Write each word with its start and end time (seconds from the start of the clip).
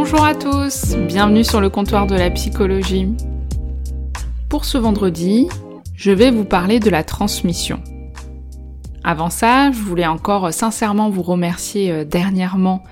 Bonjour 0.00 0.24
à 0.24 0.36
tous, 0.36 0.94
bienvenue 0.94 1.42
sur 1.42 1.60
le 1.60 1.70
comptoir 1.70 2.06
de 2.06 2.14
la 2.14 2.30
psychologie. 2.30 3.08
Pour 4.48 4.64
ce 4.64 4.78
vendredi, 4.78 5.48
je 5.96 6.12
vais 6.12 6.30
vous 6.30 6.44
parler 6.44 6.78
de 6.78 6.88
la 6.88 7.02
transmission. 7.02 7.82
Avant 9.02 9.28
ça, 9.28 9.72
je 9.72 9.80
voulais 9.80 10.06
encore 10.06 10.54
sincèrement 10.54 11.10
vous 11.10 11.22
remercier 11.22 11.90
euh, 11.90 12.04
dernièrement 12.04 12.84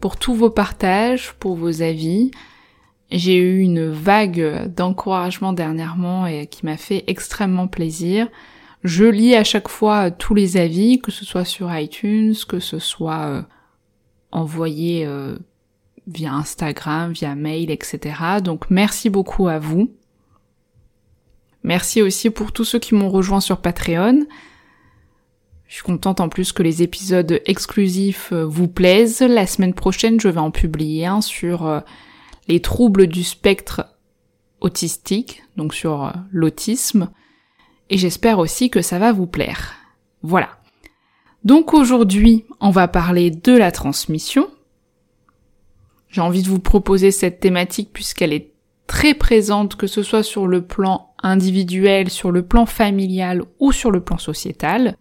pour 0.00 0.16
tous 0.16 0.32
vos 0.32 0.48
partages, 0.48 1.34
pour 1.34 1.54
vos 1.54 1.82
avis. 1.82 2.30
J'ai 3.10 3.36
eu 3.36 3.58
une 3.58 3.90
vague 3.90 4.72
d'encouragement 4.74 5.52
dernièrement 5.52 6.26
et 6.26 6.46
qui 6.46 6.64
m'a 6.64 6.78
fait 6.78 7.04
extrêmement 7.08 7.68
plaisir. 7.68 8.26
Je 8.84 9.04
lis 9.04 9.34
à 9.34 9.44
chaque 9.44 9.68
fois 9.68 10.10
tous 10.10 10.34
les 10.34 10.56
avis, 10.56 10.98
que 10.98 11.10
ce 11.10 11.26
soit 11.26 11.44
sur 11.44 11.76
iTunes, 11.76 12.34
que 12.48 12.58
ce 12.58 12.78
soit 12.78 13.26
euh, 13.26 13.42
envoyé 14.32 15.04
euh, 15.04 15.36
via 16.06 16.32
Instagram, 16.32 17.12
via 17.12 17.34
mail, 17.34 17.70
etc. 17.70 18.14
Donc 18.42 18.70
merci 18.70 19.10
beaucoup 19.10 19.48
à 19.48 19.58
vous. 19.58 19.90
Merci 21.62 22.02
aussi 22.02 22.30
pour 22.30 22.52
tous 22.52 22.64
ceux 22.64 22.78
qui 22.78 22.94
m'ont 22.94 23.08
rejoint 23.08 23.40
sur 23.40 23.58
Patreon. 23.58 24.26
Je 25.66 25.74
suis 25.74 25.82
contente 25.82 26.20
en 26.20 26.28
plus 26.28 26.52
que 26.52 26.62
les 26.62 26.82
épisodes 26.82 27.40
exclusifs 27.46 28.32
euh, 28.32 28.44
vous 28.44 28.68
plaisent. 28.68 29.22
La 29.22 29.46
semaine 29.46 29.74
prochaine, 29.74 30.20
je 30.20 30.28
vais 30.28 30.38
en 30.38 30.50
publier 30.50 31.06
un 31.06 31.20
sur 31.20 31.66
euh, 31.66 31.80
les 32.48 32.60
troubles 32.60 33.06
du 33.06 33.24
spectre 33.24 33.86
autistique, 34.60 35.42
donc 35.56 35.74
sur 35.74 36.04
euh, 36.04 36.10
l'autisme. 36.30 37.10
Et 37.90 37.98
j'espère 37.98 38.38
aussi 38.38 38.70
que 38.70 38.82
ça 38.82 38.98
va 38.98 39.12
vous 39.12 39.26
plaire. 39.26 39.74
Voilà. 40.22 40.50
Donc 41.44 41.74
aujourd'hui, 41.74 42.44
on 42.60 42.70
va 42.70 42.86
parler 42.86 43.30
de 43.30 43.52
la 43.52 43.72
transmission. 43.72 44.48
J'ai 46.14 46.20
envie 46.20 46.44
de 46.44 46.48
vous 46.48 46.60
proposer 46.60 47.10
cette 47.10 47.40
thématique 47.40 47.90
puisqu'elle 47.92 48.32
est 48.32 48.52
très 48.86 49.14
présente, 49.14 49.74
que 49.74 49.88
ce 49.88 50.04
soit 50.04 50.22
sur 50.22 50.46
le 50.46 50.64
plan 50.64 51.12
individuel, 51.20 52.08
sur 52.08 52.30
le 52.30 52.46
plan 52.46 52.66
familial 52.66 53.42
ou 53.58 53.72
sur 53.72 53.90
le 53.90 54.00
plan 54.00 54.16
sociétal. 54.16 54.96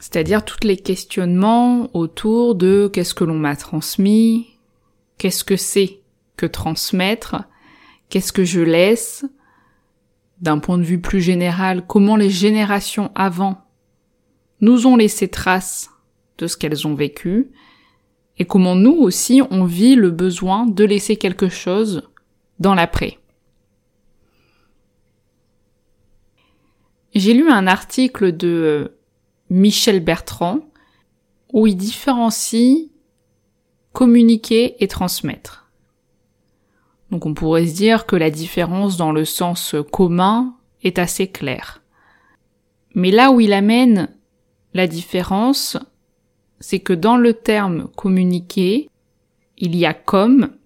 C'est-à-dire 0.00 0.44
tous 0.44 0.66
les 0.66 0.76
questionnements 0.76 1.90
autour 1.94 2.56
de 2.56 2.90
qu'est-ce 2.92 3.14
que 3.14 3.22
l'on 3.22 3.38
m'a 3.38 3.54
transmis, 3.54 4.48
qu'est-ce 5.16 5.44
que 5.44 5.56
c'est 5.56 6.00
que 6.36 6.46
transmettre, 6.46 7.36
qu'est-ce 8.08 8.32
que 8.32 8.42
je 8.42 8.62
laisse, 8.62 9.24
d'un 10.40 10.58
point 10.58 10.78
de 10.78 10.82
vue 10.82 11.00
plus 11.00 11.20
général, 11.20 11.86
comment 11.86 12.16
les 12.16 12.30
générations 12.30 13.12
avant 13.14 13.64
nous 14.60 14.88
ont 14.88 14.96
laissé 14.96 15.28
trace 15.28 15.88
de 16.38 16.48
ce 16.48 16.56
qu'elles 16.56 16.84
ont 16.88 16.96
vécu, 16.96 17.52
et 18.38 18.44
comment 18.44 18.74
nous 18.74 18.94
aussi 18.94 19.42
on 19.50 19.64
vit 19.64 19.94
le 19.94 20.10
besoin 20.10 20.66
de 20.66 20.84
laisser 20.84 21.16
quelque 21.16 21.48
chose 21.48 22.08
dans 22.58 22.74
l'après. 22.74 23.18
J'ai 27.14 27.34
lu 27.34 27.50
un 27.50 27.66
article 27.66 28.34
de 28.34 28.96
Michel 29.50 30.00
Bertrand 30.00 30.60
où 31.52 31.66
il 31.66 31.76
différencie 31.76 32.88
communiquer 33.92 34.82
et 34.82 34.88
transmettre. 34.88 35.70
Donc 37.10 37.26
on 37.26 37.34
pourrait 37.34 37.66
se 37.66 37.74
dire 37.74 38.06
que 38.06 38.16
la 38.16 38.30
différence 38.30 38.96
dans 38.96 39.12
le 39.12 39.26
sens 39.26 39.76
commun 39.92 40.56
est 40.82 40.98
assez 40.98 41.26
claire. 41.26 41.82
Mais 42.94 43.10
là 43.10 43.30
où 43.30 43.40
il 43.40 43.52
amène 43.52 44.08
la 44.72 44.86
différence, 44.86 45.76
c'est 46.62 46.78
que 46.78 46.92
dans 46.92 47.16
le 47.16 47.34
terme 47.34 47.88
communiquer, 47.96 48.88
il 49.58 49.74
y 49.74 49.84
a 49.84 49.92
comme, 49.92 50.56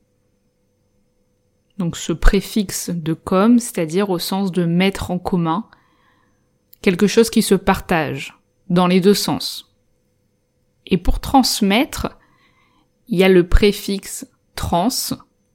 donc 1.78 1.96
ce 1.96 2.12
préfixe 2.12 2.90
de 2.90 3.14
comme, 3.14 3.58
c'est-à-dire 3.58 4.10
au 4.10 4.18
sens 4.18 4.52
de 4.52 4.66
mettre 4.66 5.10
en 5.10 5.18
commun, 5.18 5.66
quelque 6.82 7.06
chose 7.06 7.30
qui 7.30 7.40
se 7.40 7.54
partage, 7.54 8.38
dans 8.68 8.86
les 8.86 9.00
deux 9.00 9.14
sens. 9.14 9.74
Et 10.84 10.98
pour 10.98 11.18
transmettre, 11.18 12.18
il 13.08 13.18
y 13.18 13.24
a 13.24 13.28
le 13.30 13.48
préfixe 13.48 14.28
trans, 14.54 14.88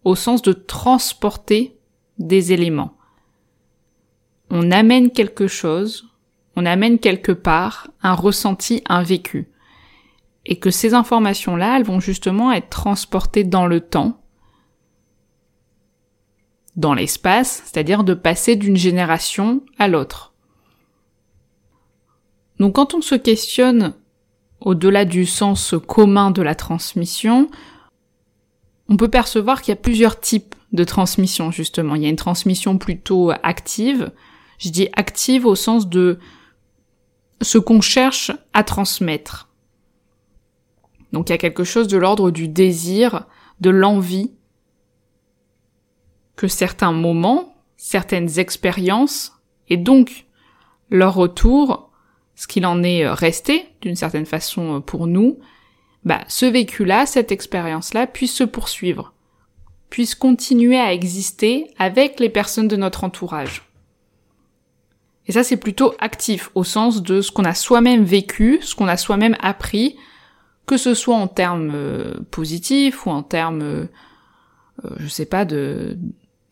au 0.03 0.16
sens 0.16 0.41
de 0.41 0.53
transporter 0.53 1.78
des 2.18 2.51
éléments. 2.51 2.97
On 4.50 4.72
amène 4.72 5.12
quelque 5.12 5.47
chose, 5.47 6.09
on 6.56 6.66
amène 6.66 6.97
quelque 6.97 7.31
part 7.31 7.91
un 8.01 8.13
ressenti, 8.13 8.84
un 8.90 9.03
vécu 9.03 9.50
et 10.46 10.59
que 10.59 10.72
ces 10.72 10.94
informations-là, 10.94 11.78
elles 11.78 11.85
vont 11.85 12.00
justement 12.00 12.52
être 12.52 12.69
transportées 12.69 13.44
dans 13.44 13.68
le 13.68 13.79
temps, 13.79 14.22
dans 16.75 16.94
l'espace, 16.94 17.63
c'est-à-dire 17.66 18.03
de 18.03 18.13
passer 18.13 18.56
d'une 18.56 18.78
génération 18.78 19.62
à 19.78 19.88
l'autre. 19.88 20.34
Donc 22.59 22.75
quand 22.75 22.94
on 22.94 23.01
se 23.01 23.16
questionne 23.16 23.94
au-delà 24.59 25.06
du 25.06 25.25
sens 25.25 25.75
commun 25.88 26.31
de 26.31 26.41
la 26.41 26.56
transmission, 26.56 27.50
on 28.88 28.97
peut 28.97 29.09
percevoir 29.09 29.62
qu'il 29.62 29.72
y 29.72 29.78
a 29.78 29.81
plusieurs 29.81 30.19
types 30.19 30.56
de 30.72 30.84
transmission 30.84 31.51
justement. 31.51 31.96
Il 31.96 32.03
y 32.03 32.06
a 32.06 32.09
une 32.09 32.16
transmission 32.16 32.78
plutôt 32.78 33.31
active. 33.44 34.12
Je 34.59 34.69
dis 34.69 34.90
active 34.94 35.46
au 35.46 35.56
sens 35.56 35.90
de 35.90 36.19
ce 37.41 37.57
qu'on 37.57 37.81
cherche 37.81 38.31
à 38.53 38.63
transmettre. 38.63 39.50
Donc 41.12 41.30
il 41.30 41.32
y 41.32 41.36
a 41.36 41.40
quelque 41.40 41.64
chose 41.64 41.88
de 41.88 41.98
l'ordre 41.98 42.32
du 42.32 42.48
désir, 42.48 43.26
de 43.60 43.70
l'envie, 43.70 44.32
que 46.36 46.48
certains 46.48 46.92
moments, 46.92 47.56
certaines 47.78 48.40
expériences, 48.40 49.34
et 49.68 49.78
donc 49.78 50.26
leur 50.90 51.16
retour, 51.16 51.92
ce 52.36 52.48
qu'il 52.48 52.66
en 52.66 52.84
est 52.84 53.08
resté, 53.08 53.68
d'une 53.82 53.96
certaine 53.96 54.26
façon 54.26 54.82
pour 54.82 55.08
nous, 55.08 55.40
bah, 56.04 56.22
ce 56.28 56.46
vécu-là, 56.46 57.06
cette 57.06 57.32
expérience-là, 57.32 58.08
puisse 58.08 58.34
se 58.34 58.44
poursuivre, 58.44 59.14
puisse 59.90 60.16
continuer 60.16 60.80
à 60.80 60.94
exister 60.94 61.68
avec 61.78 62.20
les 62.20 62.30
personnes 62.30 62.68
de 62.68 62.76
notre 62.76 63.04
entourage. 63.04 63.64
Et 65.28 65.32
ça, 65.32 65.44
c'est 65.44 65.58
plutôt 65.58 65.94
actif, 66.00 66.50
au 66.56 66.64
sens 66.64 67.04
de 67.04 67.22
ce 67.22 67.32
qu'on 67.32 67.46
a 67.46 67.54
soi-même 67.54 68.04
vécu, 68.04 68.60
ce 68.62 68.76
qu'on 68.76 68.88
a 68.88 68.98
soi-même 68.98 69.38
appris, 69.40 69.96
que 70.72 70.78
ce 70.78 70.94
soit 70.94 71.18
en 71.18 71.28
termes 71.28 71.74
euh, 71.76 72.14
positifs 72.32 73.06
ou 73.06 73.09
en 73.09 73.24
termes, 73.24 73.62
euh, 73.62 73.88
euh, 74.86 74.96
je 75.00 75.09
sais 75.09 75.26
pas, 75.26 75.44
de 75.44 75.98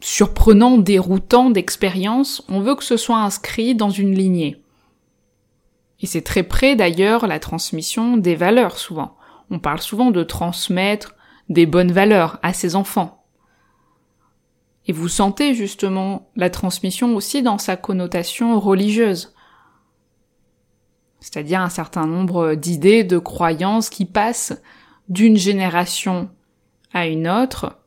surprenants, 0.02 0.78
déroutants 0.78 1.50
d'expérience, 1.50 2.44
on 2.50 2.60
veut 2.60 2.76
que 2.76 2.84
ce 2.84 2.98
soit 2.98 3.20
inscrit 3.20 3.76
dans 3.76 3.90
une 3.90 4.14
lignée. 4.14 4.62
Et 6.02 6.06
c'est 6.06 6.22
très 6.22 6.44
près 6.44 6.76
d'ailleurs 6.76 7.28
la 7.28 7.40
transmission 7.40 8.18
des 8.18 8.36
valeurs 8.36 8.78
souvent. 8.78 9.16
On 9.52 9.60
parle 9.60 9.80
souvent 9.80 10.12
de 10.12 10.24
transmettre 10.24 11.16
des 11.48 11.66
bonnes 11.66 11.94
valeurs 11.94 12.40
à 12.44 12.52
ses 12.52 12.76
enfants. 12.76 13.24
Et 14.86 14.92
vous 14.92 15.08
sentez 15.08 15.54
justement 15.54 16.30
la 16.36 16.50
transmission 16.50 17.16
aussi 17.16 17.42
dans 17.42 17.58
sa 17.58 17.78
connotation 17.78 18.60
religieuse 18.60 19.34
c'est-à-dire 21.20 21.62
un 21.62 21.70
certain 21.70 22.06
nombre 22.06 22.56
d'idées, 22.56 23.04
de 23.04 23.18
croyances 23.18 23.90
qui 23.90 24.06
passent 24.06 24.62
d'une 25.10 25.38
génération 25.38 26.30
à 26.94 27.08
une 27.08 27.28
autre 27.28 27.78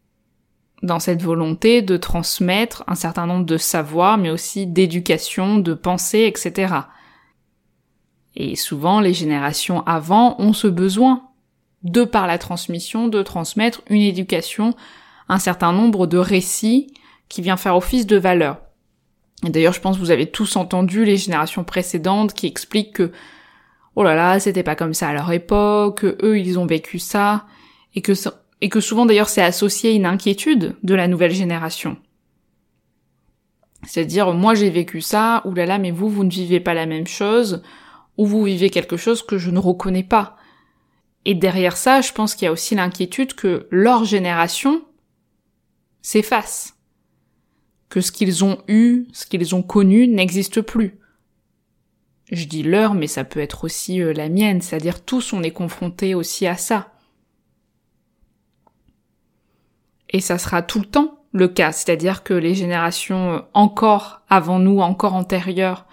dans 0.83 0.99
cette 0.99 1.23
volonté 1.23 1.81
de 1.81 1.97
transmettre 1.97 2.83
un 2.89 2.97
certain 2.97 3.27
nombre 3.27 3.47
de 3.47 3.57
savoirs, 3.57 4.19
mais 4.19 4.31
aussi 4.31 4.67
d'éducation, 4.67 5.59
de 5.59 5.75
pensée, 5.75 6.25
etc. 6.27 6.75
Et 8.35 8.57
souvent, 8.57 9.01
les 9.01 9.15
générations 9.15 9.87
avant 9.87 10.41
ont 10.41 10.53
ce 10.53 10.67
besoin, 10.67 11.29
de 11.85 12.05
par 12.05 12.27
la 12.27 12.39
transmission, 12.39 13.09
de 13.09 13.23
transmettre 13.23 13.83
une 13.89 14.03
éducation 14.03 14.75
un 15.29 15.39
certain 15.39 15.73
nombre 15.73 16.07
de 16.07 16.19
récits 16.19 16.93
qui 17.29 17.43
vient 17.43 17.57
faire 17.57 17.77
office 17.77 18.07
de 18.07 18.17
valeur. 18.17 18.62
Et 19.47 19.51
d'ailleurs, 19.51 19.73
je 19.73 19.81
pense 19.81 19.97
que 19.97 20.03
vous 20.03 20.11
avez 20.11 20.31
tous 20.31 20.57
entendu 20.57 21.05
les 21.05 21.17
générations 21.17 21.65
précédentes 21.65 22.33
qui 22.35 22.47
expliquent 22.47 22.95
que 22.95 23.13
oh 23.97 24.03
là 24.03 24.15
là, 24.15 24.41
c'était 24.41 24.63
pas 24.63 24.77
comme 24.77 24.95
ça 24.95 25.09
à 25.09 25.13
leur 25.13 25.31
époque, 25.33 26.05
eux 26.05 26.39
ils 26.39 26.59
ont 26.59 26.67
vécu 26.67 26.99
ça, 26.99 27.47
et 27.95 28.03
que, 28.03 28.13
et 28.61 28.69
que 28.69 28.81
souvent 28.81 29.07
d'ailleurs 29.07 29.29
c'est 29.29 29.43
associé 29.43 29.91
à 29.91 29.95
une 29.95 30.07
inquiétude 30.07 30.77
de 30.83 30.95
la 30.95 31.09
nouvelle 31.09 31.33
génération. 31.33 31.97
C'est-à-dire, 33.85 34.33
moi 34.33 34.55
j'ai 34.55 34.71
vécu 34.71 35.01
ça, 35.01 35.43
ou 35.45 35.55
là 35.55 35.67
là, 35.67 35.79
mais 35.79 35.91
vous, 35.91 36.09
vous 36.09 36.25
ne 36.25 36.31
vivez 36.31 36.61
pas 36.61 36.75
la 36.75 36.87
même 36.87 37.07
chose, 37.07 37.63
ou 38.17 38.27
vous 38.27 38.45
vivez 38.45 38.71
quelque 38.71 38.97
chose 38.97 39.23
que 39.23 39.39
je 39.39 39.51
ne 39.51 39.59
reconnais 39.59 40.05
pas. 40.05 40.37
Et 41.25 41.35
derrière 41.35 41.77
ça, 41.77 42.01
je 42.01 42.13
pense 42.13 42.35
qu'il 42.35 42.47
y 42.47 42.49
a 42.49 42.53
aussi 42.53 42.75
l'inquiétude 42.75 43.35
que 43.35 43.67
leur 43.71 44.05
génération 44.05 44.83
s'efface. 46.01 46.72
Que 47.93 48.01
ce 48.01 48.11
qu'ils 48.11 48.43
ont 48.43 48.57
eu, 48.69 49.07
ce 49.13 49.27
qu'ils 49.27 49.55
ont 49.55 49.63
connu 49.63 50.09
n'existe 50.09 50.63
plus. 50.63 50.99
Je 52.31 52.47
dis 52.47 52.63
leur, 52.63 52.95
mais 52.95 53.07
ça 53.07 53.23
peut 53.23 53.39
être 53.39 53.65
aussi 53.65 54.01
euh, 54.01 54.15
la 54.15 54.31
mienne, 54.31 54.63
c'est-à-dire 54.63 55.05
tous 55.05 55.35
on 55.35 55.43
est 55.43 55.51
confrontés 55.51 56.15
aussi 56.15 56.47
à 56.47 56.57
ça. 56.57 56.91
Et 60.09 60.23
ça 60.23 60.39
sera 60.39 60.63
tout 60.63 60.79
le 60.79 60.87
temps 60.87 61.23
le 61.35 61.49
cas, 61.49 61.71
c'est-à-dire 61.73 62.23
que 62.23 62.33
les 62.33 62.55
générations 62.55 63.35
euh, 63.35 63.41
encore 63.53 64.23
avant 64.31 64.59
nous, 64.59 64.81
encore 64.81 65.13
antérieures, 65.13 65.85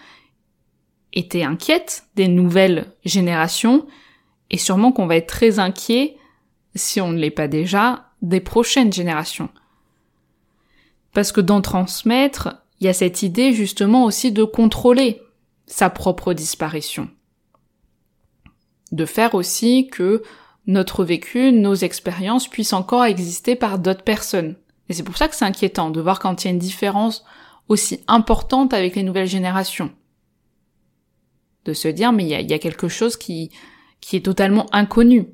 étaient 1.11 1.43
inquiètes 1.43 2.05
des 2.15 2.29
nouvelles 2.29 2.93
générations, 3.03 3.85
et 4.51 4.57
sûrement 4.57 4.93
qu'on 4.93 5.05
va 5.05 5.17
être 5.17 5.27
très 5.27 5.59
inquiet, 5.59 6.15
si 6.75 7.01
on 7.01 7.09
ne 7.09 7.19
l'est 7.19 7.29
pas 7.29 7.49
déjà, 7.49 8.13
des 8.21 8.39
prochaines 8.39 8.93
générations. 8.93 9.49
Parce 11.13 11.31
que 11.31 11.41
dans 11.41 11.61
transmettre, 11.61 12.63
il 12.79 12.85
y 12.85 12.89
a 12.89 12.93
cette 12.93 13.23
idée 13.23 13.53
justement 13.53 14.05
aussi 14.05 14.31
de 14.31 14.43
contrôler 14.43 15.21
sa 15.67 15.89
propre 15.89 16.33
disparition. 16.33 17.09
De 18.91 19.05
faire 19.05 19.35
aussi 19.35 19.87
que 19.87 20.23
notre 20.65 21.03
vécu, 21.03 21.51
nos 21.51 21.75
expériences 21.75 22.47
puissent 22.47 22.73
encore 22.73 23.05
exister 23.05 23.55
par 23.55 23.79
d'autres 23.79 24.03
personnes. 24.03 24.55
Et 24.87 24.93
c'est 24.93 25.03
pour 25.03 25.17
ça 25.17 25.27
que 25.27 25.35
c'est 25.35 25.45
inquiétant 25.45 25.91
de 25.91 26.01
voir 26.01 26.19
quand 26.19 26.43
il 26.43 26.47
y 26.47 26.49
a 26.49 26.53
une 26.53 26.59
différence 26.59 27.23
aussi 27.67 28.01
importante 28.07 28.73
avec 28.73 28.95
les 28.95 29.03
nouvelles 29.03 29.27
générations. 29.27 29.91
De 31.65 31.73
se 31.73 31.87
dire, 31.87 32.11
mais 32.11 32.23
il 32.23 32.49
y 32.49 32.53
a, 32.53 32.59
quelque 32.59 32.87
chose 32.87 33.15
qui, 33.15 33.51
qui 34.01 34.15
est 34.15 34.25
totalement 34.25 34.65
inconnu. 34.71 35.27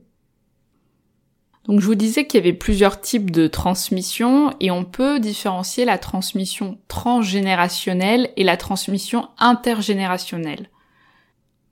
Donc 1.68 1.80
je 1.80 1.86
vous 1.86 1.96
disais 1.96 2.28
qu'il 2.28 2.40
y 2.40 2.44
avait 2.44 2.54
plusieurs 2.54 3.02
types 3.02 3.32
de 3.32 3.48
transmission 3.48 4.54
et 4.60 4.70
on 4.70 4.86
peut 4.86 5.20
différencier 5.20 5.84
la 5.84 5.98
transmission 5.98 6.78
transgénérationnelle 6.88 8.30
et 8.38 8.44
la 8.44 8.56
transmission 8.56 9.30
intergénérationnelle. 9.40 10.70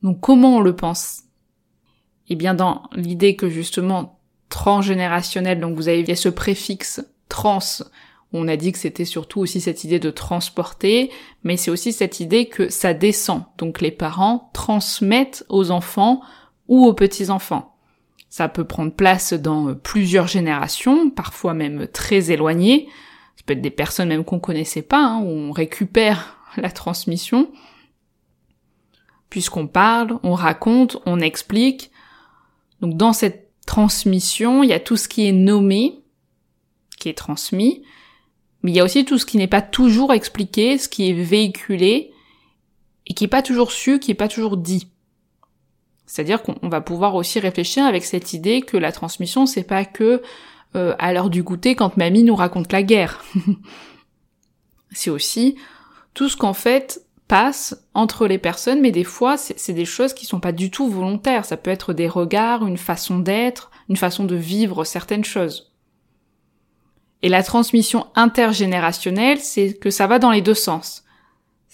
Donc 0.01 0.19
comment 0.19 0.57
on 0.57 0.61
le 0.61 0.75
pense? 0.75 1.23
Eh 2.29 2.35
bien 2.35 2.55
dans 2.55 2.83
l'idée 2.93 3.35
que 3.35 3.49
justement 3.49 4.19
transgénérationnel, 4.49 5.59
donc 5.59 5.75
vous 5.75 5.89
avez 5.89 6.15
ce 6.15 6.29
préfixe 6.29 7.05
trans, 7.29 7.59
on 8.31 8.47
a 8.47 8.55
dit 8.55 8.71
que 8.71 8.79
c'était 8.79 9.05
surtout 9.05 9.41
aussi 9.41 9.61
cette 9.61 9.83
idée 9.83 9.99
de 9.99 10.09
transporter, 10.09 11.11
mais 11.43 11.55
c'est 11.55 11.69
aussi 11.69 11.93
cette 11.93 12.19
idée 12.19 12.47
que 12.47 12.67
ça 12.69 12.95
descend. 12.95 13.43
Donc 13.59 13.79
les 13.79 13.91
parents 13.91 14.49
transmettent 14.53 15.45
aux 15.49 15.69
enfants 15.69 16.21
ou 16.67 16.85
aux 16.85 16.93
petits-enfants. 16.93 17.72
Ça 18.33 18.49
peut 18.49 18.63
prendre 18.63 18.91
place 18.91 19.33
dans 19.33 19.75
plusieurs 19.75 20.25
générations, 20.25 21.11
parfois 21.11 21.53
même 21.53 21.85
très 21.85 22.31
éloignées. 22.31 22.87
Ça 23.35 23.43
peut 23.45 23.53
être 23.53 23.61
des 23.61 23.69
personnes 23.69 24.07
même 24.07 24.25
qu'on 24.25 24.39
connaissait 24.39 24.81
pas, 24.81 25.05
hein, 25.05 25.21
où 25.21 25.27
on 25.27 25.51
récupère 25.51 26.39
la 26.57 26.71
transmission. 26.71 27.51
Puisqu'on 29.29 29.67
parle, 29.67 30.17
on 30.23 30.33
raconte, 30.33 30.97
on 31.05 31.19
explique. 31.19 31.91
Donc 32.81 32.97
dans 32.97 33.13
cette 33.13 33.51
transmission, 33.67 34.63
il 34.63 34.69
y 34.71 34.73
a 34.73 34.79
tout 34.79 34.97
ce 34.97 35.07
qui 35.07 35.27
est 35.27 35.31
nommé, 35.31 36.01
qui 36.97 37.09
est 37.09 37.13
transmis, 37.15 37.83
mais 38.63 38.71
il 38.71 38.75
y 38.75 38.79
a 38.79 38.83
aussi 38.83 39.05
tout 39.05 39.19
ce 39.19 39.27
qui 39.27 39.37
n'est 39.37 39.45
pas 39.45 39.61
toujours 39.61 40.11
expliqué, 40.11 40.79
ce 40.79 40.89
qui 40.89 41.07
est 41.07 41.13
véhiculé, 41.13 42.11
et 43.05 43.13
qui 43.13 43.25
n'est 43.25 43.29
pas 43.29 43.43
toujours 43.43 43.71
su, 43.71 43.99
qui 43.99 44.09
n'est 44.09 44.15
pas 44.15 44.27
toujours 44.27 44.57
dit. 44.57 44.87
C'est-à-dire 46.05 46.41
qu'on 46.43 46.67
va 46.67 46.81
pouvoir 46.81 47.15
aussi 47.15 47.39
réfléchir 47.39 47.85
avec 47.85 48.03
cette 48.03 48.33
idée 48.33 48.61
que 48.61 48.77
la 48.77 48.91
transmission, 48.91 49.45
c'est 49.45 49.63
pas 49.63 49.85
que 49.85 50.21
euh, 50.75 50.95
à 50.99 51.13
l'heure 51.13 51.29
du 51.29 51.43
goûter 51.43 51.75
quand 51.75 51.97
mamie 51.97 52.23
nous 52.23 52.35
raconte 52.35 52.71
la 52.71 52.83
guerre. 52.83 53.23
c'est 54.91 55.09
aussi 55.09 55.55
tout 56.13 56.29
ce 56.29 56.37
qu'en 56.37 56.53
fait 56.53 57.01
passe 57.27 57.85
entre 57.93 58.27
les 58.27 58.37
personnes, 58.37 58.81
mais 58.81 58.91
des 58.91 59.03
fois 59.03 59.37
c'est 59.37 59.73
des 59.73 59.85
choses 59.85 60.13
qui 60.13 60.25
sont 60.25 60.39
pas 60.39 60.51
du 60.51 60.71
tout 60.71 60.89
volontaires. 60.89 61.45
Ça 61.45 61.57
peut 61.57 61.71
être 61.71 61.93
des 61.93 62.07
regards, 62.07 62.65
une 62.65 62.77
façon 62.77 63.19
d'être, 63.19 63.71
une 63.89 63.97
façon 63.97 64.25
de 64.25 64.35
vivre 64.35 64.83
certaines 64.83 65.23
choses. 65.23 65.73
Et 67.21 67.29
la 67.29 67.41
transmission 67.41 68.07
intergénérationnelle, 68.15 69.39
c'est 69.39 69.73
que 69.73 69.89
ça 69.89 70.07
va 70.07 70.19
dans 70.19 70.31
les 70.31 70.41
deux 70.41 70.53
sens. 70.53 71.02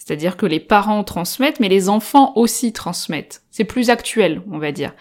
C'est-à-dire 0.00 0.38
que 0.38 0.46
les 0.46 0.60
parents 0.60 1.04
transmettent, 1.04 1.60
mais 1.60 1.68
les 1.68 1.90
enfants 1.90 2.32
aussi 2.34 2.72
transmettent. 2.72 3.42
C'est 3.50 3.64
plus 3.64 3.90
actuel, 3.90 4.42
on 4.50 4.56
va 4.58 4.72
dire. 4.72 4.94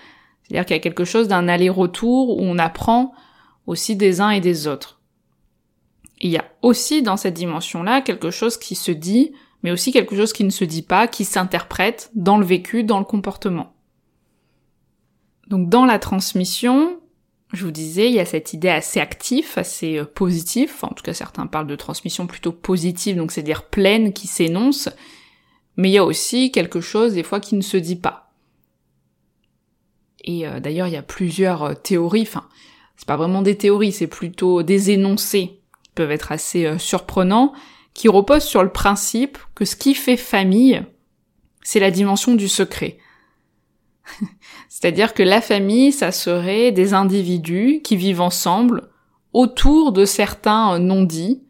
C'est-à-dire 0.44 0.66
qu'il 0.66 0.76
y 0.76 0.80
a 0.80 0.84
quelque 0.84 1.06
chose 1.06 1.30
d'un 1.30 1.48
aller-retour 1.48 2.38
où 2.38 2.42
on 2.42 2.60
apprend 2.60 3.14
aussi 3.66 3.96
des 3.96 4.20
uns 4.20 4.32
et 4.32 4.42
des 4.42 4.68
autres. 4.68 5.00
il 6.20 6.32
y 6.32 6.38
a 6.38 6.44
aussi 6.62 7.02
dans 7.02 7.16
cette 7.16 7.36
dimension-là 7.36 8.02
quelque 8.02 8.30
chose 8.30 8.58
qui 8.58 8.76
se 8.76 8.92
dit, 8.92 9.32
mais 9.64 9.72
aussi 9.72 9.94
quelque 9.94 10.18
chose 10.18 10.34
qui 10.34 10.44
ne 10.44 10.50
se 10.50 10.66
dit 10.66 10.82
pas, 10.82 11.08
qui 11.08 11.24
s'interprète 11.24 12.12
dans 12.14 12.38
le 12.38 12.46
vécu, 12.46 12.84
dans 12.84 13.00
le 13.00 13.06
comportement. 13.06 13.72
Donc 15.48 15.70
dans 15.70 15.86
la 15.86 15.98
transmission, 15.98 16.99
je 17.52 17.66
vous 17.66 17.72
disais, 17.72 18.10
il 18.10 18.14
y 18.14 18.20
a 18.20 18.26
cette 18.26 18.54
idée 18.54 18.70
assez 18.70 19.00
active, 19.00 19.54
assez 19.56 19.98
euh, 19.98 20.06
positive, 20.06 20.72
en 20.84 20.90
tout 20.90 21.04
cas 21.04 21.14
certains 21.14 21.48
parlent 21.48 21.68
de 21.68 21.76
transmission 21.76 22.28
plutôt 22.28 22.52
positive, 22.52 23.18
donc 23.18 23.32
c'est-à-dire 23.32 23.64
pleine, 23.64 24.14
qui 24.14 24.28
s'énonce, 24.28 24.90
mais 25.76 25.90
il 25.90 25.94
y 25.94 25.98
a 25.98 26.06
aussi 26.06 26.52
quelque 26.52 26.82
chose 26.82 27.14
des 27.14 27.24
fois 27.24 27.40
qui 27.40 27.56
ne 27.56 27.62
se 27.62 27.78
dit 27.78 27.96
pas. 27.96 28.32
Et 30.24 30.48
euh, 30.48 30.60
d'ailleurs, 30.60 30.88
il 30.88 30.94
y 30.94 30.98
a 30.98 31.02
plusieurs 31.02 31.64
euh, 31.64 31.74
théories, 31.74 32.22
enfin, 32.22 32.48
c'est 32.98 33.08
pas 33.08 33.18
vraiment 33.18 33.42
des 33.42 33.58
théories, 33.58 33.94
c'est 33.94 34.08
plutôt 34.08 34.62
des 34.62 34.92
énoncés 34.92 35.60
qui 35.84 35.90
peuvent 35.96 36.12
être 36.12 36.32
assez 36.32 36.78
surprenants, 36.78 37.54
qui 37.96 38.10
reposent 38.10 38.44
sur 38.44 38.62
le 38.62 38.72
principe 38.72 39.40
que 39.56 39.66
ce 39.66 39.76
qui 39.76 39.96
fait 39.96 40.18
famille, 40.18 40.84
c'est 41.64 41.80
la 41.80 41.92
dimension 41.92 42.36
du 42.36 42.48
secret. 42.48 42.98
C'est-à-dire 44.70 45.14
que 45.14 45.24
la 45.24 45.42
famille, 45.42 45.92
ça 45.92 46.12
serait 46.12 46.72
des 46.72 46.94
individus 46.94 47.82
qui 47.84 47.96
vivent 47.96 48.22
ensemble 48.22 48.90
autour 49.34 49.92
de 49.92 50.06
certains 50.06 50.80
non-dits, 50.80 51.44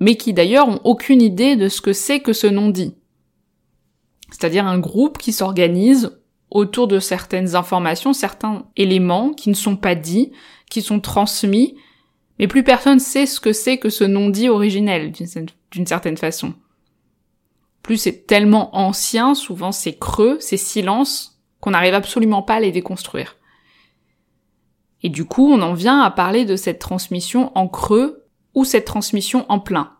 mais 0.00 0.16
qui 0.16 0.32
d'ailleurs 0.32 0.68
ont 0.68 0.80
aucune 0.84 1.22
idée 1.22 1.56
de 1.56 1.68
ce 1.68 1.80
que 1.80 1.92
c'est 1.92 2.20
que 2.20 2.32
ce 2.32 2.46
non-dit. 2.46 2.94
C'est-à-dire 4.30 4.66
un 4.66 4.78
groupe 4.78 5.18
qui 5.18 5.32
s'organise 5.32 6.18
autour 6.50 6.88
de 6.88 6.98
certaines 6.98 7.54
informations, 7.54 8.12
certains 8.12 8.66
éléments 8.76 9.32
qui 9.32 9.50
ne 9.50 9.54
sont 9.54 9.76
pas 9.76 9.94
dits, 9.94 10.32
qui 10.70 10.82
sont 10.82 11.00
transmis, 11.00 11.76
mais 12.38 12.48
plus 12.48 12.64
personne 12.64 12.98
sait 12.98 13.26
ce 13.26 13.40
que 13.40 13.52
c'est 13.52 13.78
que 13.78 13.90
ce 13.90 14.04
non-dit 14.04 14.48
originel, 14.48 15.12
d'une 15.70 15.86
certaine 15.86 16.16
façon. 16.16 16.54
Plus 17.82 17.96
c'est 17.96 18.26
tellement 18.26 18.76
ancien, 18.76 19.34
souvent 19.34 19.72
c'est 19.72 19.98
creux, 19.98 20.38
c'est 20.40 20.56
silence, 20.56 21.40
qu'on 21.60 21.70
n'arrive 21.70 21.94
absolument 21.94 22.42
pas 22.42 22.54
à 22.54 22.60
les 22.60 22.72
déconstruire. 22.72 23.36
Et 25.02 25.08
du 25.08 25.24
coup, 25.24 25.50
on 25.50 25.62
en 25.62 25.74
vient 25.74 26.00
à 26.00 26.10
parler 26.10 26.44
de 26.44 26.56
cette 26.56 26.78
transmission 26.78 27.52
en 27.56 27.68
creux 27.68 28.26
ou 28.54 28.64
cette 28.64 28.84
transmission 28.84 29.46
en 29.48 29.58
plein. 29.58 29.92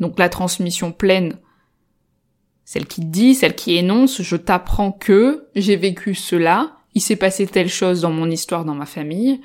Donc 0.00 0.18
la 0.18 0.28
transmission 0.28 0.92
pleine, 0.92 1.38
celle 2.64 2.86
qui 2.86 3.02
dit, 3.02 3.34
celle 3.34 3.54
qui 3.54 3.76
énonce, 3.76 4.22
je 4.22 4.36
t'apprends 4.36 4.92
que 4.92 5.48
j'ai 5.54 5.76
vécu 5.76 6.14
cela, 6.14 6.76
il 6.94 7.00
s'est 7.00 7.16
passé 7.16 7.46
telle 7.46 7.68
chose 7.68 8.02
dans 8.02 8.10
mon 8.10 8.30
histoire, 8.30 8.64
dans 8.64 8.74
ma 8.74 8.86
famille. 8.86 9.40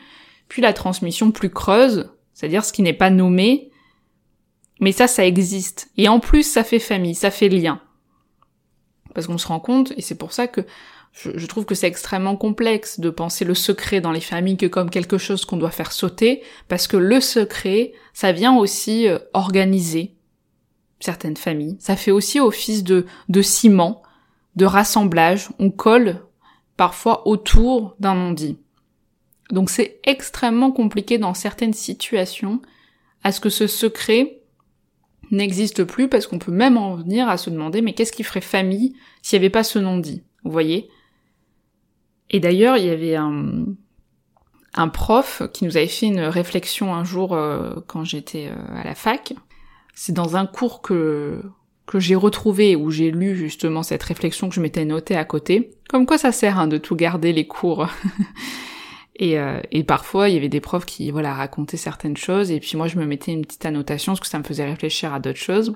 Puis 0.48 0.62
la 0.62 0.74
transmission 0.74 1.32
plus 1.32 1.50
creuse, 1.50 2.10
c'est-à-dire 2.34 2.64
ce 2.64 2.74
qui 2.74 2.82
n'est 2.82 2.94
pas 2.94 3.10
nommé, 3.10 3.72
mais 4.80 4.92
ça, 4.92 5.08
ça 5.08 5.26
existe. 5.26 5.90
Et 5.98 6.08
en 6.08 6.20
plus, 6.20 6.44
ça 6.44 6.64
fait 6.64 6.80
famille, 6.80 7.16
ça 7.16 7.32
fait 7.32 7.50
lien 7.50 7.82
parce 9.18 9.26
qu'on 9.26 9.40
se 9.40 9.48
rend 9.48 9.60
compte, 9.60 9.94
et 9.98 10.02
c'est 10.04 10.14
pour 10.14 10.32
ça 10.32 10.46
que 10.46 10.62
je, 11.12 11.48
trouve 11.48 11.66
que 11.66 11.74
c'est 11.74 11.88
extrêmement 11.88 12.36
complexe 12.36 13.00
de 13.00 13.10
penser 13.10 13.46
le 13.46 13.56
secret 13.56 14.00
dans 14.00 14.12
les 14.12 14.22
familles 14.22 14.58
que 14.58 14.68
comme 14.68 14.92
quelque 14.92 15.18
chose 15.18 15.44
qu'on 15.44 15.58
doit 15.58 15.72
faire 15.72 15.92
sauter, 15.92 16.44
parce 16.68 16.86
que 16.86 16.98
le 16.98 17.20
secret, 17.20 17.94
ça 18.14 18.32
vient 18.32 18.56
aussi 18.56 19.08
euh, 19.08 19.18
organiser 19.34 20.14
certaines 21.00 21.36
familles. 21.36 21.78
Ça 21.80 21.96
fait 21.96 22.12
aussi 22.12 22.40
office 22.40 22.84
de, 22.84 23.08
de 23.28 23.42
ciment, 23.42 24.04
de 24.56 24.66
rassemblage. 24.66 25.50
On 25.58 25.72
colle 25.72 26.22
parfois 26.76 27.28
autour 27.28 27.96
d'un 28.00 28.14
non-dit. 28.14 28.60
Donc 29.50 29.72
c'est 29.72 30.00
extrêmement 30.04 30.72
compliqué 30.72 31.18
dans 31.18 31.34
certaines 31.34 31.74
situations 31.74 32.62
à 33.24 33.32
ce 33.32 33.40
que 33.40 33.50
ce 33.50 33.66
secret 33.66 34.42
n'existe 35.32 35.84
plus 35.84 36.08
parce 36.08 36.28
qu'on 36.28 36.40
peut 36.40 36.52
même 36.52 36.78
en 36.78 36.96
venir 36.96 37.28
à 37.30 37.38
se 37.38 37.50
demander 37.50 37.82
mais 37.82 37.94
qu'est-ce 37.94 38.12
qui 38.12 38.24
ferait 38.24 38.42
famille 38.42 38.96
s'il 39.22 39.40
n'y 39.40 39.46
avait 39.46 39.52
pas 39.52 39.64
ce 39.64 39.80
nom 39.80 39.98
dit 39.98 40.24
Vous 40.44 40.52
voyez? 40.52 40.90
Et 42.30 42.40
d'ailleurs, 42.40 42.78
il 42.78 42.86
y 42.86 42.90
avait 42.90 43.16
un, 43.16 43.66
un 44.74 44.88
prof 44.90 45.44
qui 45.54 45.66
nous 45.66 45.78
avait 45.78 45.88
fait 45.88 46.08
une 46.08 46.22
réflexion 46.22 46.94
un 46.94 47.04
jour 47.04 47.34
euh, 47.34 47.76
quand 47.88 48.04
j'étais 48.04 48.48
euh, 48.48 48.80
à 48.80 48.84
la 48.84 48.96
fac. 48.96 49.34
C'est 49.96 50.14
dans 50.14 50.36
un 50.36 50.46
cours 50.46 50.82
que 50.82 51.42
que 51.88 52.00
j'ai 52.02 52.16
retrouvé 52.16 52.76
où 52.76 52.92
j'ai 52.92 53.12
lu 53.12 53.36
justement 53.36 53.82
cette 53.82 54.04
réflexion 54.04 54.50
que 54.50 54.56
je 54.56 54.60
m'étais 54.60 54.84
notée 54.84 55.16
à 55.16 55.24
côté. 55.24 55.72
Comme 55.88 56.06
quoi 56.06 56.18
ça 56.18 56.34
sert 56.34 56.60
hein, 56.60 56.68
de 56.68 56.78
tout 56.78 56.98
garder 56.98 57.32
les 57.32 57.48
cours. 57.48 57.88
et, 59.18 59.40
euh, 59.40 59.60
et, 59.72 59.84
parfois 59.84 60.30
il 60.30 60.36
y 60.36 60.38
avait 60.38 60.50
des 60.50 60.62
profs 60.62 60.86
qui 60.86 61.12
voilà 61.12 61.34
racontaient 61.34 61.78
certaines 61.78 62.18
choses 62.18 62.52
et 62.52 62.60
puis 62.60 62.78
moi 62.78 62.88
je 62.88 62.98
me 62.98 63.06
mettais 63.06 63.34
une 63.34 63.42
petite 63.42 63.66
annotation 63.66 64.14
parce 64.14 64.20
que 64.20 64.28
ça 64.28 64.40
me 64.40 64.44
faisait 64.44 64.66
réfléchir 64.66 65.14
à 65.14 65.20
d'autres 65.20 65.40
choses. 65.40 65.76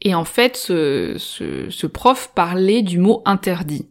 Et 0.00 0.14
en 0.14 0.24
fait 0.24 0.56
ce, 0.56 1.16
ce, 1.18 1.68
ce 1.70 1.86
prof 1.86 2.32
parlait 2.34 2.82
du 2.82 2.98
mot 2.98 3.22
interdit. 3.24 3.88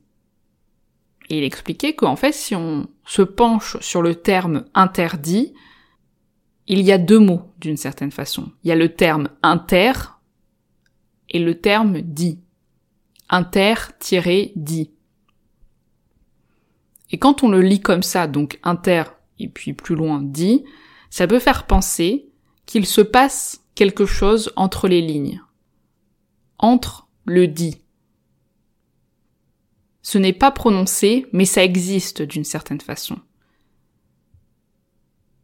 Et 1.29 1.37
il 1.37 1.43
expliquait 1.45 1.93
qu'en 1.93 2.17
fait, 2.17 2.33
si 2.33 2.55
on 2.55 2.87
se 3.05 3.21
penche 3.21 3.77
sur 3.79 4.01
le 4.01 4.15
terme 4.15 4.65
interdit, 4.73 5.53
il 6.67 6.81
y 6.81 6.91
a 6.91 6.97
deux 6.97 7.19
mots 7.19 7.53
d'une 7.57 7.77
certaine 7.77 8.11
façon. 8.11 8.51
Il 8.63 8.67
y 8.67 8.71
a 8.71 8.75
le 8.75 8.93
terme 8.93 9.29
inter 9.41 9.93
et 11.29 11.39
le 11.39 11.59
terme 11.59 12.01
dit. 12.01 12.39
Inter-dit. 13.29 14.91
Et 17.11 17.17
quand 17.17 17.43
on 17.43 17.49
le 17.49 17.61
lit 17.61 17.81
comme 17.81 18.03
ça, 18.03 18.27
donc 18.27 18.59
inter 18.63 19.03
et 19.39 19.47
puis 19.47 19.73
plus 19.73 19.95
loin 19.95 20.21
dit, 20.21 20.63
ça 21.09 21.27
peut 21.27 21.39
faire 21.39 21.67
penser 21.67 22.29
qu'il 22.65 22.85
se 22.85 23.01
passe 23.01 23.63
quelque 23.75 24.05
chose 24.05 24.51
entre 24.55 24.87
les 24.87 25.01
lignes. 25.01 25.41
Entre 26.57 27.07
le 27.25 27.47
dit 27.47 27.81
ce 30.01 30.17
n'est 30.17 30.33
pas 30.33 30.51
prononcé, 30.51 31.27
mais 31.31 31.45
ça 31.45 31.63
existe 31.63 32.21
d'une 32.21 32.43
certaine 32.43 32.81
façon. 32.81 33.17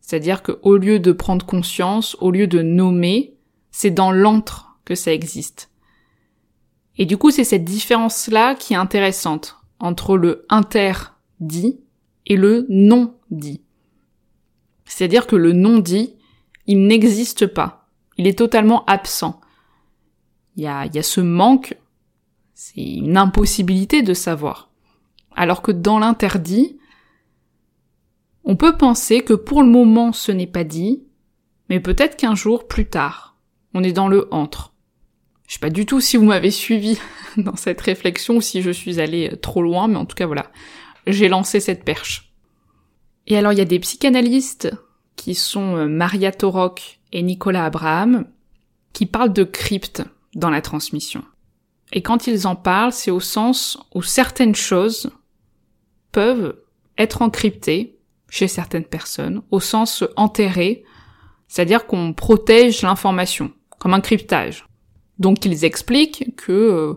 C'est-à-dire 0.02 0.42
qu'au 0.42 0.78
lieu 0.78 1.00
de 1.00 1.12
prendre 1.12 1.46
conscience, 1.46 2.16
au 2.22 2.32
lieu 2.32 2.48
de 2.48 2.62
nommer, 2.62 3.36
c'est 3.72 3.92
dans 3.92 4.12
l'antre 4.12 4.80
que 4.86 4.96
ça 4.96 5.14
existe. 5.14 5.70
Et 6.98 7.06
du 7.06 7.18
coup, 7.18 7.30
c'est 7.30 7.44
cette 7.44 7.66
différence-là 7.66 8.56
qui 8.56 8.74
est 8.74 8.78
intéressante 8.78 9.58
entre 9.80 10.18
le 10.18 10.46
interdit 11.40 11.80
et 12.26 12.36
le 12.36 12.66
non-dit. 12.70 13.62
C'est-à-dire 14.86 15.28
que 15.28 15.36
le 15.36 15.54
non-dit, 15.54 16.14
il 16.66 16.88
n'existe 16.88 17.48
pas. 17.48 17.90
Il 18.18 18.28
est 18.28 18.38
totalement 18.38 18.84
absent. 18.86 19.40
Il 20.56 20.64
y 20.64 20.68
a, 20.68 20.86
il 20.86 20.96
y 20.96 21.00
a 21.00 21.04
ce 21.04 21.22
manque 21.22 21.78
c'est 22.60 22.82
une 22.82 23.18
impossibilité 23.18 24.02
de 24.02 24.16
savoir. 24.16 24.72
Alors 25.36 25.62
que 25.62 25.72
dans 25.72 26.00
l'interdit, 26.00 26.80
on 28.44 28.56
peut 28.56 28.76
penser 28.76 29.22
que 29.22 29.34
pour 29.34 29.62
le 29.62 29.70
moment 29.70 30.12
ce 30.12 30.32
n'est 30.32 30.48
pas 30.48 30.64
dit, 30.64 31.04
mais 31.70 31.80
peut-être 31.80 32.18
qu'un 32.18 32.34
jour 32.34 32.68
plus 32.68 32.88
tard, 32.88 33.38
on 33.76 33.84
est 33.84 33.92
dans 33.92 34.08
le 34.08 34.28
entre. 34.32 34.74
Je 35.48 35.54
sais 35.54 35.60
pas 35.60 35.70
du 35.70 35.86
tout 35.86 36.02
si 36.02 36.18
vous 36.18 36.26
m'avez 36.26 36.50
suivi 36.50 36.98
dans 37.38 37.56
cette 37.56 37.80
réflexion 37.80 38.38
ou 38.38 38.42
si 38.42 38.64
je 38.64 38.72
suis 38.72 39.00
allée 39.00 39.30
euh, 39.32 39.36
trop 39.36 39.62
loin, 39.62 39.88
mais 39.88 39.98
en 39.98 40.06
tout 40.06 40.16
cas 40.16 40.26
voilà, 40.26 40.52
j'ai 41.08 41.30
lancé 41.30 41.60
cette 41.60 41.84
perche. 41.84 42.34
Et 43.26 43.38
alors 43.38 43.54
il 43.54 43.58
y 43.58 43.62
a 43.62 43.66
des 43.66 43.80
psychanalystes 43.80 44.72
qui 45.16 45.36
sont 45.36 45.76
euh, 45.76 45.88
Maria 45.88 46.32
Torok 46.32 47.00
et 47.12 47.24
Nicolas 47.24 47.66
Abraham 47.66 48.26
qui 48.94 49.06
parlent 49.06 49.34
de 49.34 49.44
crypte 49.44 50.04
dans 50.36 50.50
la 50.50 50.62
transmission. 50.62 51.24
Et 51.94 52.02
quand 52.02 52.28
ils 52.28 52.48
en 52.48 52.56
parlent, 52.56 52.92
c'est 52.92 53.12
au 53.12 53.20
sens 53.20 53.80
où 53.94 54.02
certaines 54.02 54.56
choses 54.56 55.12
peuvent 56.12 56.58
être 56.98 57.22
encryptées 57.22 57.98
chez 58.30 58.48
certaines 58.48 58.86
personnes, 58.86 59.42
au 59.52 59.60
sens 59.60 60.04
enterré, 60.16 60.84
c'est-à-dire 61.48 61.86
qu'on 61.86 62.14
protège 62.14 62.82
l'information, 62.82 63.52
comme 63.80 63.94
un 63.94 64.02
cryptage. 64.02 64.66
Donc 65.20 65.46
ils 65.46 65.64
expliquent 65.64 66.36
que 66.36 66.52
euh, 66.52 66.94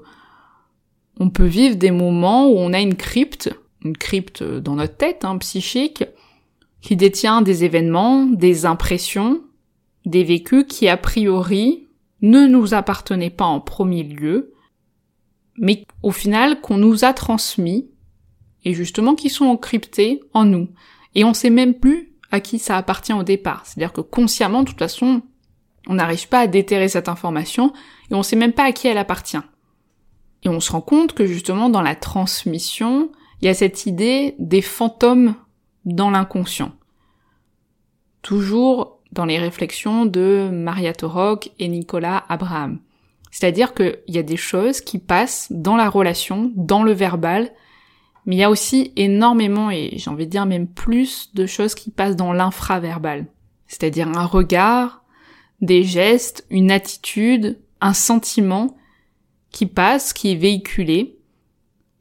on 1.19 1.31
peut 1.31 1.47
vivre 1.47 1.77
des 1.77 1.91
moments 1.91 2.49
où 2.49 2.59
on 2.59 2.73
a 2.73 2.81
une 2.81 2.97
crypte, 2.97 3.53
une 3.85 3.97
crypte 3.97 4.43
dans 4.43 4.75
notre 4.75 4.97
tête, 4.97 5.25
hein, 5.25 5.39
psychique, 5.39 6.05
qui 6.81 6.97
détient 6.97 7.43
des 7.43 7.65
événements, 7.65 8.27
des 8.27 8.67
impressions, 8.67 9.43
des 10.07 10.25
vécus 10.25 10.65
qui 10.69 10.89
a 10.89 10.97
priori 10.97 11.89
ne 12.23 12.47
nous 12.47 12.75
appartenaient 12.75 13.31
pas 13.31 13.45
en 13.45 13.61
premier 13.61 14.03
lieu, 14.03 14.53
mais 15.57 15.85
au 16.03 16.11
final 16.11 16.61
qu'on 16.61 16.77
nous 16.77 17.05
a 17.05 17.13
transmis, 17.13 17.91
et 18.65 18.75
justement 18.75 19.15
qui 19.15 19.31
sont 19.31 19.47
encryptés 19.47 20.21
en 20.35 20.45
nous. 20.45 20.69
Et 21.15 21.25
on 21.25 21.35
sait 21.35 21.51
même 21.51 21.75
plus 21.75 22.13
à 22.31 22.41
qui 22.41 22.59
ça 22.59 22.77
appartient 22.77 23.13
au 23.13 23.23
départ. 23.23 23.65
C'est-à-dire 23.65 23.93
que 23.93 24.01
consciemment, 24.01 24.63
de 24.63 24.69
toute 24.69 24.79
façon, 24.79 25.23
on 25.87 25.95
n'arrive 25.95 26.29
pas 26.29 26.41
à 26.41 26.47
déterrer 26.47 26.89
cette 26.89 27.09
information, 27.09 27.73
et 28.11 28.15
on 28.15 28.23
sait 28.23 28.37
même 28.37 28.53
pas 28.53 28.65
à 28.65 28.73
qui 28.73 28.87
elle 28.87 28.99
appartient. 28.99 29.39
Et 30.43 30.49
on 30.49 30.61
se 30.61 30.73
rend 30.73 30.81
compte 30.81 31.13
que 31.15 31.27
justement 31.27 31.69
dans 31.69 31.83
la 31.83 31.95
transmission, 31.95 33.11
il 33.41 33.47
y 33.47 33.49
a 33.49 33.55
cette 33.55 33.87
idée 33.87 34.35
des 34.39 34.63
fantômes 34.63 35.35
dans 35.85 36.11
l'inconscient. 36.11 36.73
Toujours 38.23 39.01
dans 39.13 39.25
les 39.25 39.39
réflexions 39.39 40.07
de 40.07 40.51
Maria 40.53 40.93
Torok 40.93 41.51
et 41.59 41.69
Nicolas 41.69 42.25
Abraham. 42.29 42.81
C'est-à-dire 43.31 43.75
qu'il 43.75 43.99
y 44.09 44.19
a 44.19 44.23
des 44.23 44.37
choses 44.37 44.81
qui 44.81 44.99
passent 44.99 45.49
dans 45.51 45.77
la 45.77 45.89
relation, 45.89 46.53
dans 46.55 46.83
le 46.83 46.93
verbal, 46.93 47.51
mais 48.27 48.37
il 48.37 48.39
y 48.39 48.45
a 48.45 48.51
aussi 48.51 48.93
énormément, 48.97 49.71
et 49.71 49.93
j'ai 49.97 50.11
envie 50.11 50.27
de 50.27 50.31
dire 50.31 50.47
même 50.47 50.67
plus, 50.67 51.33
de 51.35 51.47
choses 51.47 51.75
qui 51.75 51.91
passent 51.91 52.17
dans 52.17 52.33
l'infraverbal. 52.33 53.27
C'est-à-dire 53.67 54.09
un 54.09 54.27
regard, 54.27 55.05
des 55.61 55.85
gestes, 55.85 56.47
une 56.51 56.71
attitude, 56.71 57.59
un 57.81 57.95
sentiment 57.95 58.77
qui 59.51 59.67
passe, 59.67 60.13
qui 60.13 60.33
est 60.33 60.37
véhiculé. 60.37 61.19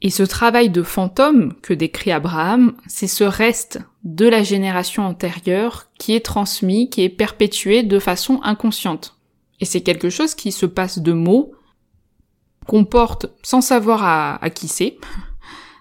Et 0.01 0.09
ce 0.09 0.23
travail 0.23 0.69
de 0.69 0.81
fantôme 0.81 1.53
que 1.61 1.73
décrit 1.73 2.11
Abraham, 2.11 2.73
c'est 2.87 3.07
ce 3.07 3.25
reste 3.25 3.79
de 4.03 4.27
la 4.27 4.43
génération 4.43 5.03
antérieure 5.03 5.87
qui 5.97 6.15
est 6.15 6.25
transmis, 6.25 6.89
qui 6.89 7.03
est 7.03 7.09
perpétué 7.09 7.83
de 7.83 7.99
façon 7.99 8.39
inconsciente. 8.43 9.17
Et 9.59 9.65
c'est 9.65 9.81
quelque 9.81 10.09
chose 10.09 10.35
qui 10.35 10.53
se 10.53 10.65
passe 10.65 10.99
de 10.99 11.11
mots 11.11 11.51
qu'on 12.65 12.85
porte 12.85 13.25
sans 13.43 13.61
savoir 13.61 14.39
à, 14.41 14.49
qui 14.51 14.67
c'est. 14.67 14.97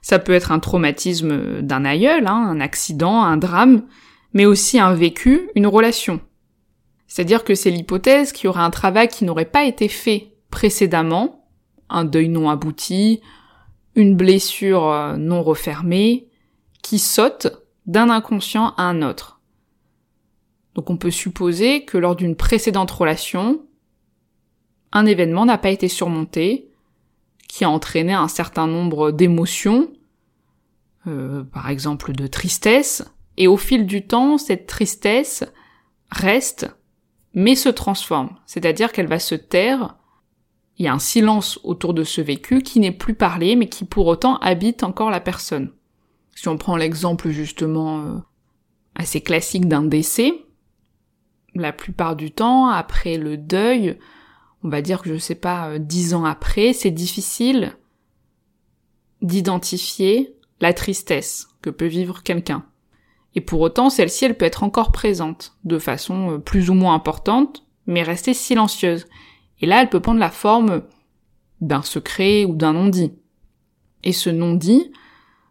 Ça 0.02 0.18
peut 0.18 0.32
être 0.32 0.50
un 0.50 0.58
traumatisme 0.58 1.60
d'un 1.60 1.84
aïeul, 1.84 2.26
hein, 2.26 2.48
un 2.48 2.60
accident, 2.60 3.22
un 3.22 3.36
drame, 3.36 3.84
mais 4.32 4.46
aussi 4.46 4.80
un 4.80 4.94
vécu, 4.94 5.50
une 5.54 5.66
relation. 5.66 6.20
C'est-à-dire 7.06 7.44
que 7.44 7.54
c'est 7.54 7.70
l'hypothèse 7.70 8.32
qu'il 8.32 8.46
y 8.46 8.48
aurait 8.48 8.62
un 8.62 8.70
travail 8.70 9.08
qui 9.08 9.24
n'aurait 9.24 9.44
pas 9.44 9.64
été 9.64 9.86
fait 9.86 10.32
précédemment, 10.50 11.46
un 11.88 12.04
deuil 12.04 12.28
non 12.28 12.50
abouti, 12.50 13.20
une 13.94 14.16
blessure 14.16 14.88
euh, 14.88 15.16
non 15.16 15.42
refermée, 15.42 16.28
qui 16.82 16.98
saute 16.98 17.48
d'un 17.86 18.10
inconscient 18.10 18.74
à 18.76 18.84
un 18.84 19.02
autre. 19.02 19.40
Donc 20.74 20.90
on 20.90 20.96
peut 20.96 21.10
supposer 21.10 21.84
que 21.84 21.98
lors 21.98 22.14
d'une 22.14 22.36
précédente 22.36 22.90
relation, 22.90 23.66
un 24.92 25.06
événement 25.06 25.44
n'a 25.44 25.58
pas 25.58 25.70
été 25.70 25.88
surmonté, 25.88 26.70
qui 27.48 27.64
a 27.64 27.70
entraîné 27.70 28.12
un 28.12 28.28
certain 28.28 28.66
nombre 28.66 29.10
d'émotions, 29.10 29.90
euh, 31.06 31.42
par 31.44 31.68
exemple 31.68 32.12
de 32.12 32.26
tristesse, 32.26 33.04
et 33.36 33.48
au 33.48 33.56
fil 33.56 33.86
du 33.86 34.06
temps, 34.06 34.38
cette 34.38 34.66
tristesse 34.66 35.44
reste, 36.10 36.74
mais 37.34 37.54
se 37.54 37.68
transforme, 37.68 38.36
c'est-à-dire 38.46 38.92
qu'elle 38.92 39.06
va 39.06 39.18
se 39.18 39.34
taire, 39.34 39.97
il 40.78 40.84
y 40.84 40.88
a 40.88 40.94
un 40.94 40.98
silence 40.98 41.58
autour 41.64 41.92
de 41.92 42.04
ce 42.04 42.20
vécu 42.20 42.62
qui 42.62 42.78
n'est 42.78 42.92
plus 42.92 43.14
parlé, 43.14 43.56
mais 43.56 43.68
qui 43.68 43.84
pour 43.84 44.06
autant 44.06 44.38
habite 44.38 44.82
encore 44.82 45.10
la 45.10 45.20
personne. 45.20 45.72
Si 46.34 46.46
on 46.48 46.56
prend 46.56 46.76
l'exemple 46.76 47.30
justement 47.30 48.00
euh, 48.00 48.18
assez 48.94 49.20
classique 49.20 49.66
d'un 49.66 49.82
décès, 49.82 50.32
la 51.54 51.72
plupart 51.72 52.14
du 52.14 52.30
temps, 52.30 52.68
après 52.68 53.18
le 53.18 53.36
deuil, 53.36 53.98
on 54.62 54.68
va 54.68 54.80
dire 54.80 55.02
que 55.02 55.12
je 55.12 55.18
sais 55.18 55.34
pas, 55.34 55.70
euh, 55.70 55.78
dix 55.78 56.14
ans 56.14 56.24
après, 56.24 56.72
c'est 56.72 56.92
difficile 56.92 57.72
d'identifier 59.20 60.36
la 60.60 60.72
tristesse 60.72 61.48
que 61.60 61.70
peut 61.70 61.86
vivre 61.86 62.22
quelqu'un. 62.22 62.64
Et 63.34 63.40
pour 63.40 63.60
autant, 63.60 63.90
celle-ci, 63.90 64.24
elle 64.24 64.36
peut 64.36 64.44
être 64.44 64.62
encore 64.62 64.92
présente, 64.92 65.56
de 65.64 65.78
façon 65.78 66.32
euh, 66.32 66.38
plus 66.38 66.70
ou 66.70 66.74
moins 66.74 66.94
importante, 66.94 67.64
mais 67.86 68.02
rester 68.02 68.34
silencieuse. 68.34 69.06
Et 69.60 69.66
là, 69.66 69.82
elle 69.82 69.90
peut 69.90 70.00
prendre 70.00 70.20
la 70.20 70.30
forme 70.30 70.82
d'un 71.60 71.82
secret 71.82 72.44
ou 72.44 72.54
d'un 72.54 72.72
non-dit. 72.72 73.12
Et 74.04 74.12
ce 74.12 74.30
non-dit 74.30 74.92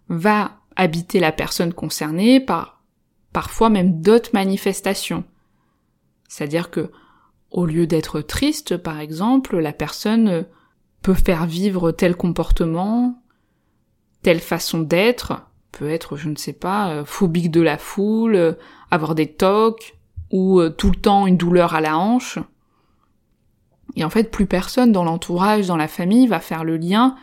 va 0.09 0.51
habiter 0.75 1.19
la 1.19 1.31
personne 1.31 1.73
concernée 1.73 2.39
par 2.39 2.81
parfois 3.33 3.69
même 3.69 4.01
d'autres 4.01 4.29
manifestations. 4.33 5.23
C'est-à-dire 6.27 6.69
que, 6.69 6.91
au 7.51 7.65
lieu 7.65 7.87
d'être 7.87 8.21
triste, 8.21 8.77
par 8.77 8.99
exemple, 8.99 9.57
la 9.57 9.73
personne 9.73 10.45
peut 11.01 11.13
faire 11.13 11.45
vivre 11.45 11.91
tel 11.91 12.15
comportement, 12.15 13.21
telle 14.21 14.39
façon 14.39 14.79
d'être, 14.79 15.41
peut 15.71 15.89
être, 15.89 16.17
je 16.17 16.29
ne 16.29 16.35
sais 16.35 16.53
pas, 16.53 17.03
phobique 17.05 17.51
de 17.51 17.61
la 17.61 17.77
foule, 17.77 18.57
avoir 18.91 19.15
des 19.15 19.31
tocs, 19.33 19.97
ou 20.31 20.59
euh, 20.59 20.69
tout 20.69 20.89
le 20.89 20.95
temps 20.95 21.27
une 21.27 21.37
douleur 21.37 21.75
à 21.75 21.81
la 21.81 21.97
hanche. 21.97 22.39
Et 23.95 24.03
en 24.03 24.09
fait, 24.09 24.31
plus 24.31 24.45
personne 24.45 24.91
dans 24.91 25.03
l'entourage, 25.03 25.67
dans 25.67 25.77
la 25.77 25.87
famille, 25.87 26.27
va 26.27 26.39
faire 26.39 26.63
le 26.63 26.77
lien 26.77 27.15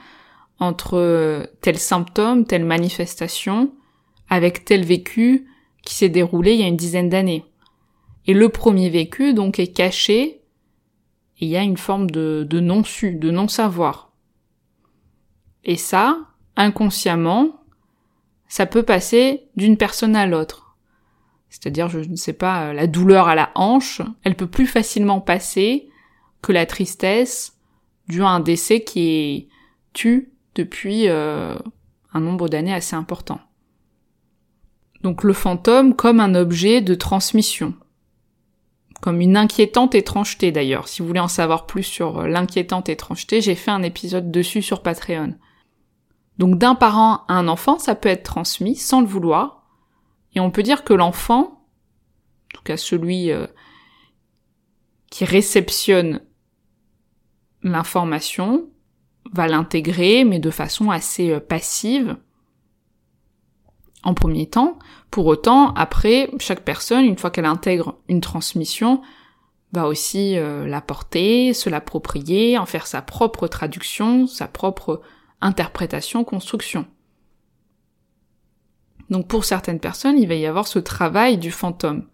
entre 0.58 1.50
tel 1.60 1.78
symptôme, 1.78 2.46
telle 2.46 2.64
manifestation, 2.64 3.72
avec 4.28 4.64
tel 4.64 4.84
vécu 4.84 5.46
qui 5.84 5.94
s'est 5.94 6.08
déroulé 6.08 6.54
il 6.54 6.60
y 6.60 6.64
a 6.64 6.68
une 6.68 6.76
dizaine 6.76 7.08
d'années. 7.08 7.44
Et 8.26 8.34
le 8.34 8.48
premier 8.48 8.88
vécu, 8.88 9.34
donc, 9.34 9.58
est 9.58 9.72
caché, 9.72 10.40
et 11.38 11.46
il 11.46 11.48
y 11.48 11.56
a 11.56 11.62
une 11.62 11.76
forme 11.76 12.10
de, 12.10 12.46
de 12.48 12.60
non-su, 12.60 13.16
de 13.16 13.30
non-savoir. 13.30 14.12
Et 15.64 15.76
ça, 15.76 16.18
inconsciemment, 16.56 17.64
ça 18.48 18.66
peut 18.66 18.82
passer 18.82 19.48
d'une 19.56 19.76
personne 19.76 20.16
à 20.16 20.26
l'autre. 20.26 20.76
C'est-à-dire, 21.50 21.88
je 21.88 21.98
ne 21.98 22.16
sais 22.16 22.32
pas, 22.32 22.72
la 22.72 22.86
douleur 22.86 23.28
à 23.28 23.34
la 23.34 23.50
hanche, 23.54 24.00
elle 24.22 24.36
peut 24.36 24.46
plus 24.46 24.66
facilement 24.66 25.20
passer 25.20 25.88
que 26.44 26.52
la 26.52 26.66
tristesse 26.66 27.56
due 28.06 28.22
à 28.22 28.28
un 28.28 28.40
décès 28.40 28.84
qui 28.84 29.08
est 29.08 29.48
tu 29.94 30.30
depuis 30.54 31.08
euh, 31.08 31.56
un 32.12 32.20
nombre 32.20 32.50
d'années 32.50 32.74
assez 32.74 32.94
important. 32.94 33.40
Donc 35.02 35.24
le 35.24 35.32
fantôme 35.32 35.96
comme 35.96 36.20
un 36.20 36.34
objet 36.34 36.82
de 36.82 36.94
transmission, 36.94 37.74
comme 39.00 39.22
une 39.22 39.38
inquiétante 39.38 39.94
étrangeté 39.94 40.52
d'ailleurs. 40.52 40.86
Si 40.86 41.00
vous 41.00 41.08
voulez 41.08 41.20
en 41.20 41.28
savoir 41.28 41.64
plus 41.66 41.82
sur 41.82 42.18
euh, 42.20 42.28
l'inquiétante 42.28 42.90
étrangeté, 42.90 43.40
j'ai 43.40 43.54
fait 43.54 43.70
un 43.70 43.82
épisode 43.82 44.30
dessus 44.30 44.60
sur 44.60 44.82
Patreon. 44.82 45.34
Donc 46.36 46.58
d'un 46.58 46.74
parent 46.74 47.24
à 47.26 47.34
un 47.34 47.48
enfant, 47.48 47.78
ça 47.78 47.94
peut 47.94 48.10
être 48.10 48.22
transmis 48.22 48.76
sans 48.76 49.00
le 49.00 49.06
vouloir, 49.06 49.64
et 50.34 50.40
on 50.40 50.50
peut 50.50 50.62
dire 50.62 50.84
que 50.84 50.92
l'enfant, 50.92 51.40
en 51.40 52.54
tout 52.54 52.62
cas 52.64 52.76
celui 52.76 53.30
euh, 53.30 53.46
qui 55.10 55.24
réceptionne 55.24 56.20
l'information, 57.64 58.68
va 59.32 59.48
l'intégrer, 59.48 60.24
mais 60.24 60.38
de 60.38 60.50
façon 60.50 60.90
assez 60.90 61.32
euh, 61.32 61.40
passive, 61.40 62.16
en 64.04 64.14
premier 64.14 64.46
temps. 64.46 64.78
Pour 65.10 65.26
autant, 65.26 65.72
après, 65.74 66.30
chaque 66.38 66.64
personne, 66.64 67.04
une 67.04 67.18
fois 67.18 67.30
qu'elle 67.30 67.46
intègre 67.46 67.96
une 68.08 68.20
transmission, 68.20 69.00
va 69.72 69.88
aussi 69.88 70.36
euh, 70.36 70.66
la 70.66 70.80
porter, 70.80 71.52
se 71.54 71.70
l'approprier, 71.70 72.58
en 72.58 72.66
faire 72.66 72.86
sa 72.86 73.02
propre 73.02 73.48
traduction, 73.48 74.26
sa 74.26 74.46
propre 74.46 75.00
interprétation, 75.40 76.22
construction. 76.22 76.86
Donc 79.10 79.26
pour 79.26 79.44
certaines 79.44 79.80
personnes, 79.80 80.18
il 80.18 80.28
va 80.28 80.34
y 80.34 80.46
avoir 80.46 80.68
ce 80.68 80.78
travail 80.78 81.38
du 81.38 81.50
fantôme. 81.50 82.06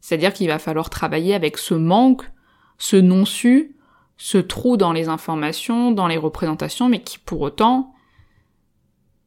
C'est-à-dire 0.00 0.32
qu'il 0.32 0.48
va 0.48 0.58
falloir 0.58 0.90
travailler 0.90 1.34
avec 1.34 1.58
ce 1.58 1.74
manque, 1.74 2.30
ce 2.78 2.96
non-su, 2.96 3.75
ce 4.16 4.38
trou 4.38 4.76
dans 4.76 4.92
les 4.92 5.08
informations, 5.08 5.90
dans 5.90 6.06
les 6.06 6.16
représentations, 6.16 6.88
mais 6.88 7.02
qui 7.02 7.18
pour 7.18 7.40
autant 7.42 7.94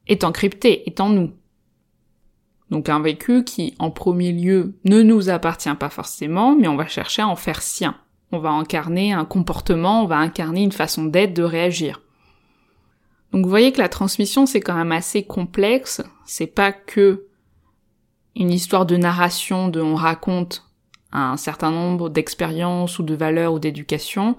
est 0.08 0.24
encrypté, 0.24 0.88
est 0.88 1.00
en 1.00 1.10
nous. 1.10 1.32
Donc 2.70 2.90
un 2.90 3.00
vécu 3.00 3.44
qui, 3.44 3.76
en 3.80 3.92
premier 3.92 4.32
lieu, 4.32 4.76
ne 4.86 5.02
nous 5.02 5.30
appartient 5.30 5.74
pas 5.76 5.90
forcément, 5.90 6.56
mais 6.56 6.68
on 6.68 6.76
va 6.76 6.88
chercher 6.88 7.22
à 7.22 7.28
en 7.28 7.36
faire 7.36 7.62
sien. 7.62 7.96
On 8.32 8.40
va 8.40 8.50
incarner 8.50 9.12
un 9.12 9.26
comportement, 9.26 10.04
on 10.04 10.08
va 10.08 10.18
incarner 10.18 10.62
une 10.62 10.72
façon 10.72 11.06
d'être, 11.06 11.34
de 11.34 11.44
réagir. 11.44 12.02
Donc 13.32 13.44
vous 13.44 13.50
voyez 13.50 13.72
que 13.72 13.82
la 13.82 13.90
transmission 13.90 14.46
c'est 14.46 14.60
quand 14.60 14.76
même 14.76 14.92
assez 14.92 15.24
complexe, 15.24 16.02
c'est 16.26 16.48
pas 16.48 16.72
que 16.72 17.26
une 18.36 18.52
histoire 18.52 18.86
de 18.86 18.98
narration 18.98 19.68
de 19.68 19.82
on 19.82 19.96
raconte 19.96 20.66
un 21.12 21.38
certain 21.38 21.72
nombre 21.72 22.10
d'expériences 22.10 23.00
ou 23.00 23.04
de 23.04 23.16
valeurs 23.16 23.54
ou 23.54 23.60
d'éducation. 23.60 24.36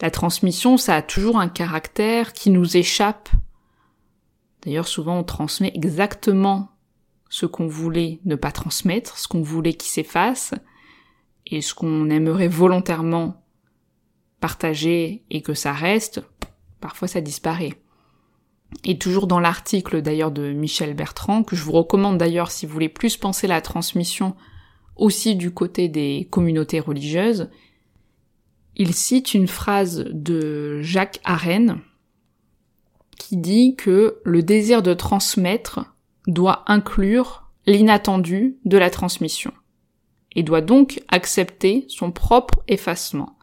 La 0.00 0.10
transmission 0.10 0.76
ça 0.76 0.96
a 0.96 1.02
toujours 1.02 1.38
un 1.38 1.48
caractère 1.48 2.32
qui 2.32 2.50
nous 2.50 2.76
échappe. 2.76 3.28
D'ailleurs 4.62 4.88
souvent 4.88 5.18
on 5.18 5.24
transmet 5.24 5.72
exactement 5.74 6.70
ce 7.28 7.46
qu'on 7.46 7.68
voulait 7.68 8.20
ne 8.24 8.34
pas 8.34 8.52
transmettre, 8.52 9.16
ce 9.18 9.28
qu'on 9.28 9.42
voulait 9.42 9.74
qui 9.74 9.88
s'efface, 9.88 10.52
et 11.46 11.62
ce 11.62 11.74
qu'on 11.74 12.10
aimerait 12.10 12.48
volontairement 12.48 13.42
partager 14.40 15.22
et 15.30 15.42
que 15.42 15.54
ça 15.54 15.72
reste, 15.72 16.22
parfois 16.80 17.08
ça 17.08 17.20
disparaît. 17.20 17.74
Et 18.84 18.98
toujours 18.98 19.26
dans 19.26 19.40
l'article 19.40 20.00
d'ailleurs 20.00 20.30
de 20.30 20.52
Michel 20.52 20.94
Bertrand, 20.94 21.42
que 21.42 21.56
je 21.56 21.64
vous 21.64 21.72
recommande 21.72 22.18
d'ailleurs 22.18 22.50
si 22.50 22.66
vous 22.66 22.72
voulez 22.72 22.88
plus 22.88 23.16
penser 23.16 23.46
la 23.46 23.60
transmission 23.60 24.36
aussi 24.96 25.34
du 25.34 25.52
côté 25.52 25.88
des 25.88 26.28
communautés 26.30 26.80
religieuses, 26.80 27.50
il 28.76 28.94
cite 28.94 29.34
une 29.34 29.48
phrase 29.48 30.04
de 30.10 30.80
Jacques 30.82 31.20
Arène 31.24 31.80
qui 33.18 33.36
dit 33.36 33.76
que 33.76 34.20
le 34.24 34.42
désir 34.42 34.82
de 34.82 34.94
transmettre 34.94 35.94
doit 36.26 36.64
inclure 36.66 37.50
l'inattendu 37.66 38.58
de 38.64 38.78
la 38.78 38.90
transmission 38.90 39.52
et 40.34 40.42
doit 40.42 40.60
donc 40.60 41.02
accepter 41.08 41.84
son 41.88 42.12
propre 42.12 42.62
effacement. 42.68 43.36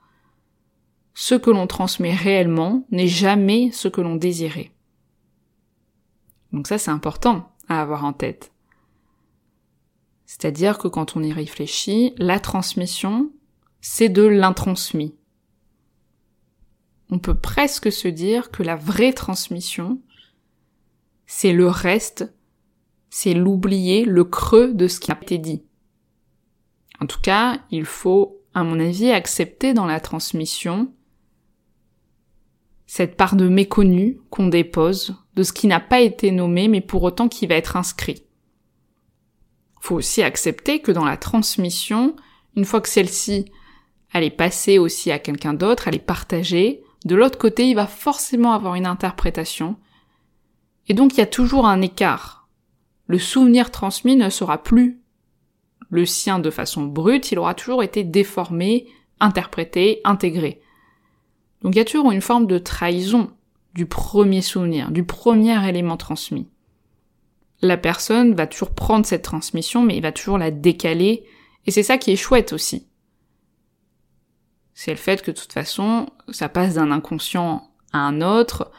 Ce 1.14 1.36
que 1.36 1.50
l'on 1.50 1.68
transmet 1.68 2.14
réellement 2.14 2.86
n'est 2.92 3.08
jamais 3.08 3.72
ce 3.72 3.88
que 3.88 4.02
l'on 4.02 4.16
désirait. 4.16 4.72
Donc 6.54 6.68
ça 6.68 6.78
c'est 6.78 6.92
important 6.92 7.52
à 7.68 7.82
avoir 7.82 8.06
en 8.06 8.14
tête. 8.14 8.52
C'est-à-dire 10.26 10.78
que 10.78 10.88
quand 10.88 11.16
on 11.16 11.24
y 11.24 11.32
réfléchit, 11.32 12.14
la 12.18 12.40
transmission, 12.40 13.32
c'est 13.90 14.10
de 14.10 14.24
l'intransmis. 14.24 15.16
On 17.10 17.20
peut 17.20 17.38
presque 17.40 17.90
se 17.90 18.10
dire 18.10 18.52
que 18.52 18.62
la 18.62 18.76
vraie 18.76 19.14
transmission, 19.14 20.02
c'est 21.26 21.54
le 21.54 21.68
reste 21.68 22.32
c'est 23.10 23.34
l'oublier, 23.34 24.04
le 24.04 24.26
creux 24.26 24.74
de 24.74 24.90
ce 24.90 25.00
qui 25.00 25.12
a 25.12 25.18
été 25.20 25.38
dit. 25.38 25.64
En 27.00 27.06
tout 27.06 27.22
cas, 27.22 27.62
il 27.72 27.86
faut, 27.86 28.42
à 28.54 28.66
mon 28.66 28.78
avis, 28.80 29.10
accepter 29.10 29.74
dans 29.74 29.86
la 29.86 30.02
transmission 30.02 30.94
cette 32.86 33.16
part 33.16 33.38
de 33.38 33.48
méconnu 33.48 34.20
qu'on 34.30 34.48
dépose, 34.48 35.16
de 35.36 35.44
ce 35.44 35.54
qui 35.54 35.68
n'a 35.68 35.80
pas 35.80 36.02
été 36.02 36.32
nommé, 36.32 36.68
mais 36.68 36.82
pour 36.82 37.04
autant 37.04 37.30
qui 37.30 37.48
va 37.48 37.56
être 37.56 37.78
inscrit. 37.78 38.26
Faut 39.80 39.96
aussi 39.96 40.22
accepter 40.22 40.82
que 40.82 40.92
dans 40.92 41.06
la 41.06 41.18
transmission, 41.18 42.16
une 42.58 42.66
fois 42.66 42.82
que 42.82 42.90
celle-ci, 42.90 43.46
elle 44.14 44.24
est 44.24 44.30
passée 44.30 44.80
aussi 44.80 45.12
à 45.12 45.20
quelqu'un 45.20 45.54
d'autre, 45.54 45.88
elle 45.88 45.96
est 45.96 46.00
partagée, 46.00 46.84
de 47.06 47.16
l'autre 47.16 47.38
côté, 47.38 47.68
il 47.68 47.76
va 47.76 47.88
forcément 47.88 48.54
avoir 48.54 48.76
une 48.76 48.86
interprétation. 48.86 49.78
Et 50.88 50.94
donc, 50.94 51.14
il 51.14 51.20
y 51.20 51.24
a 51.24 51.28
toujours 51.28 51.68
un 51.68 51.82
écart 51.82 52.38
le 53.08 53.20
souvenir 53.20 53.72
transmis 53.72 54.16
ne 54.16 54.30
sera 54.30 54.62
plus 54.62 55.02
le 55.90 56.06
sien 56.06 56.40
de 56.40 56.50
façon 56.50 56.84
brute, 56.84 57.32
il 57.32 57.40
aura 57.40 57.54
toujours 57.54 57.82
été 57.82 58.04
déformé, 58.04 58.88
interprété, 59.22 60.02
intégré. 60.04 60.60
Donc 61.62 61.74
il 61.74 61.78
y 61.78 61.82
a 61.82 61.86
toujours 61.86 62.12
une 62.12 62.22
forme 62.22 62.46
de 62.46 62.58
trahison 62.58 63.32
du 63.74 63.86
premier 63.86 64.42
souvenir, 64.42 64.92
du 64.92 65.06
premier 65.06 65.68
élément 65.68 65.96
transmis. 65.96 66.50
La 67.62 67.78
personne 67.78 68.36
va 68.36 68.48
toujours 68.48 68.72
prendre 68.72 69.06
cette 69.06 69.24
transmission, 69.24 69.82
mais 69.82 69.96
il 69.96 70.02
va 70.02 70.12
toujours 70.12 70.38
la 70.38 70.52
décaler, 70.52 71.24
et 71.66 71.72
c'est 71.72 71.84
ça 71.84 71.98
qui 71.98 72.12
est 72.12 72.18
chouette 72.18 72.52
aussi. 72.52 72.88
C'est 74.80 74.92
le 74.92 74.98
fait 74.98 75.24
que 75.24 75.32
de 75.32 75.36
toute 75.36 75.54
façon, 75.54 76.06
ça 76.30 76.50
passe 76.50 76.76
d'un 76.76 76.92
inconscient 76.92 77.72
à 77.94 77.98
un 77.98 78.22
autre, 78.22 78.70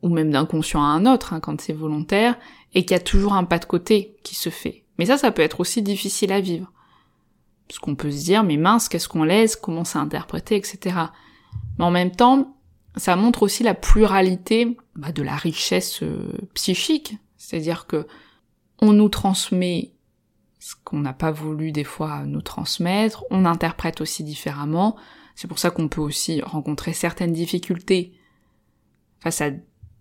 ou 0.00 0.08
même 0.08 0.30
d'un 0.30 0.46
conscient 0.46 0.80
à 0.80 0.86
un 0.86 1.06
autre, 1.06 1.32
hein, 1.32 1.40
quand 1.40 1.60
c'est 1.60 1.72
volontaire, 1.72 2.36
et 2.72 2.84
qu'il 2.84 2.92
y 2.92 3.00
a 3.00 3.02
toujours 3.02 3.32
un 3.32 3.42
pas 3.42 3.58
de 3.58 3.64
côté 3.64 4.14
qui 4.22 4.36
se 4.36 4.48
fait. 4.48 4.84
Mais 4.96 5.06
ça, 5.06 5.18
ça 5.18 5.32
peut 5.32 5.42
être 5.42 5.58
aussi 5.58 5.82
difficile 5.82 6.30
à 6.30 6.40
vivre. 6.40 6.70
Parce 7.66 7.80
qu'on 7.80 7.96
peut 7.96 8.12
se 8.12 8.22
dire, 8.22 8.44
mais 8.44 8.56
mince, 8.56 8.88
qu'est-ce 8.88 9.08
qu'on 9.08 9.24
laisse, 9.24 9.56
comment 9.56 9.82
c'est 9.82 9.98
interprété, 9.98 10.54
etc. 10.54 10.78
Mais 11.78 11.84
en 11.84 11.90
même 11.90 12.12
temps, 12.12 12.56
ça 12.94 13.16
montre 13.16 13.42
aussi 13.42 13.64
la 13.64 13.74
pluralité 13.74 14.76
bah, 14.94 15.10
de 15.10 15.24
la 15.24 15.34
richesse 15.34 16.04
euh, 16.04 16.30
psychique. 16.54 17.16
C'est-à-dire 17.38 17.88
que 17.88 18.06
on 18.80 18.92
nous 18.92 19.08
transmet 19.08 19.94
ce 20.60 20.76
qu'on 20.84 21.00
n'a 21.00 21.12
pas 21.12 21.32
voulu 21.32 21.72
des 21.72 21.82
fois 21.82 22.22
nous 22.24 22.40
transmettre, 22.40 23.24
on 23.30 23.44
interprète 23.44 24.00
aussi 24.00 24.22
différemment. 24.22 24.94
C'est 25.34 25.48
pour 25.48 25.58
ça 25.58 25.70
qu'on 25.70 25.88
peut 25.88 26.00
aussi 26.00 26.42
rencontrer 26.42 26.92
certaines 26.92 27.32
difficultés 27.32 28.12
face 29.20 29.40
à 29.40 29.50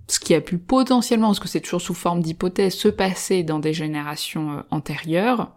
ce 0.08 0.20
qui 0.20 0.34
a 0.36 0.42
pu 0.42 0.58
potentiellement, 0.58 1.28
parce 1.28 1.40
que 1.40 1.48
c'est 1.48 1.62
toujours 1.62 1.82
sous 1.82 1.94
forme 1.94 2.22
d'hypothèse, 2.22 2.74
se 2.74 2.90
passer 2.90 3.44
dans 3.44 3.60
des 3.60 3.74
générations 3.74 4.52
euh, 4.52 4.62
antérieures. 4.70 5.52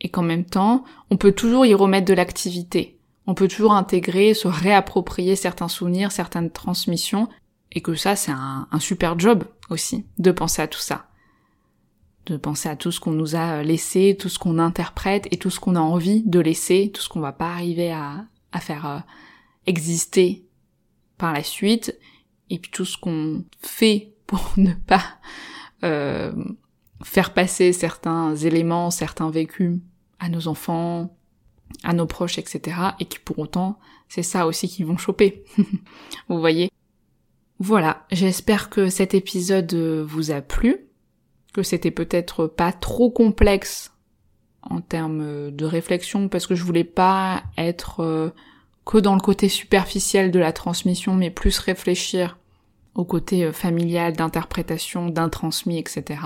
et 0.00 0.10
qu'en 0.10 0.22
même 0.22 0.44
temps, 0.44 0.84
on 1.10 1.16
peut 1.16 1.32
toujours 1.32 1.64
y 1.64 1.72
remettre 1.72 2.06
de 2.06 2.14
l'activité. 2.14 2.98
On 3.26 3.34
peut 3.34 3.48
toujours 3.48 3.72
intégrer, 3.72 4.34
se 4.34 4.48
réapproprier 4.48 5.34
certains 5.34 5.68
souvenirs, 5.68 6.12
certaines 6.12 6.50
transmissions, 6.50 7.28
et 7.72 7.80
que 7.80 7.94
ça, 7.94 8.14
c'est 8.14 8.32
un, 8.32 8.68
super 8.80 9.18
job 9.18 9.44
aussi, 9.70 10.04
de 10.18 10.30
penser 10.30 10.60
à 10.60 10.68
tout 10.68 10.80
ça. 10.80 11.06
De 12.26 12.36
penser 12.36 12.68
à 12.68 12.76
tout 12.76 12.90
ce 12.90 13.00
qu'on 13.00 13.12
nous 13.12 13.34
a 13.34 13.62
laissé, 13.62 14.16
tout 14.18 14.28
ce 14.28 14.38
qu'on 14.38 14.58
interprète 14.58 15.26
et 15.30 15.38
tout 15.38 15.50
ce 15.50 15.58
qu'on 15.58 15.76
a 15.76 15.80
envie 15.80 16.22
de 16.22 16.40
laisser, 16.40 16.90
tout 16.92 17.00
ce 17.00 17.08
qu'on 17.08 17.20
va 17.20 17.32
pas 17.32 17.50
arriver 17.50 17.90
à, 17.90 18.26
faire 18.60 18.86
euh, 18.86 18.98
exister 19.66 20.44
par 21.18 21.32
la 21.32 21.42
suite, 21.42 21.98
et 22.50 22.58
puis 22.58 22.70
tout 22.70 22.84
ce 22.84 22.98
qu'on 22.98 23.44
fait 23.60 24.12
pour 24.26 24.52
ne 24.56 24.72
pas 24.72 25.02
euh, 25.82 26.32
faire 27.02 27.32
passer 27.32 27.72
certains 27.72 28.34
éléments, 28.36 28.90
certains 28.90 29.30
vécus 29.30 29.78
à 30.18 30.28
nos 30.28 30.48
enfants, 30.48 31.16
à 31.82 31.92
nos 31.92 32.06
proches, 32.06 32.38
etc. 32.38 32.76
Et 33.00 33.04
qui 33.06 33.18
pour 33.18 33.38
autant, 33.38 33.78
c'est 34.08 34.22
ça 34.22 34.46
aussi 34.46 34.68
qu'ils 34.68 34.86
vont 34.86 34.96
choper. 34.96 35.44
vous 36.28 36.38
voyez? 36.38 36.70
Voilà, 37.58 38.04
j'espère 38.10 38.68
que 38.68 38.88
cet 38.88 39.14
épisode 39.14 39.74
vous 39.74 40.30
a 40.30 40.40
plu, 40.40 40.88
que 41.52 41.62
c'était 41.62 41.92
peut-être 41.92 42.46
pas 42.46 42.72
trop 42.72 43.10
complexe 43.10 43.93
en 44.70 44.80
termes 44.80 45.50
de 45.50 45.64
réflexion, 45.64 46.28
parce 46.28 46.46
que 46.46 46.54
je 46.54 46.64
voulais 46.64 46.84
pas 46.84 47.42
être 47.58 48.00
euh, 48.00 48.30
que 48.84 48.98
dans 48.98 49.14
le 49.14 49.20
côté 49.20 49.48
superficiel 49.48 50.30
de 50.30 50.38
la 50.38 50.52
transmission, 50.52 51.14
mais 51.14 51.30
plus 51.30 51.58
réfléchir 51.58 52.38
au 52.94 53.04
côté 53.04 53.44
euh, 53.44 53.52
familial, 53.52 54.14
d'interprétation, 54.14 55.08
d'intransmis, 55.08 55.78
etc. 55.78 56.20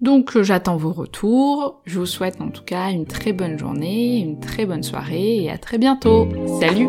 Donc 0.00 0.36
euh, 0.36 0.42
j'attends 0.42 0.76
vos 0.76 0.92
retours, 0.92 1.80
je 1.84 1.98
vous 1.98 2.06
souhaite 2.06 2.40
en 2.40 2.50
tout 2.50 2.64
cas 2.64 2.90
une 2.90 3.06
très 3.06 3.32
bonne 3.32 3.58
journée, 3.58 4.18
une 4.18 4.38
très 4.38 4.64
bonne 4.64 4.82
soirée 4.82 5.44
et 5.44 5.50
à 5.50 5.58
très 5.58 5.78
bientôt. 5.78 6.28
Salut 6.60 6.88